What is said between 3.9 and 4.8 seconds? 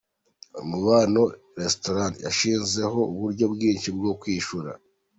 bwo kwishyura.